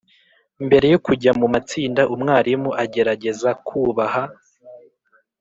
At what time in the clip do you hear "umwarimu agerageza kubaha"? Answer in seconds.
2.13-4.23